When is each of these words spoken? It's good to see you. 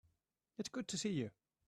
It's 0.57 0.69
good 0.69 0.87
to 0.87 0.97
see 0.97 1.11
you. 1.11 1.29